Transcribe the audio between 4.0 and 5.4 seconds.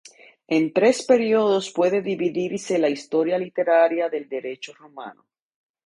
del derecho romano.